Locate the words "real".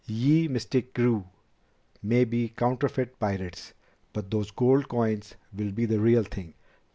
5.99-6.23